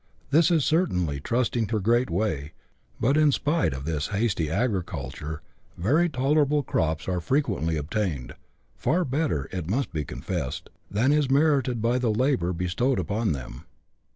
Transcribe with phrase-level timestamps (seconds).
[0.31, 2.53] This is certainly trusting her a great way;
[2.99, 5.43] but in spite of this hasty agriculture,
[5.77, 8.33] very tolerable crops are frequently obtained,
[8.75, 13.33] far better, it must be confessed, than is merited by the labour be stowed upon
[13.33, 13.65] them.